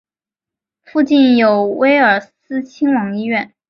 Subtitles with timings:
[0.81, 3.53] 附近有威尔斯亲王医院。